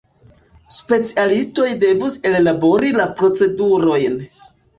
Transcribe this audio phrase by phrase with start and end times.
[0.77, 4.19] Specialistoj devus ellabori la procedurojn.